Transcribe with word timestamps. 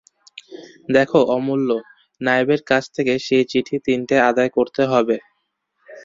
দেখো 0.89 1.19
অমূল্য, 1.35 1.69
নায়েবের 2.21 2.61
কাছ 2.69 2.83
থেকে 2.95 3.13
সেই 3.25 3.43
চিঠি-তিনটে 3.51 4.15
আদায় 4.29 4.51
করতে 4.57 4.81
হবে। 4.91 5.17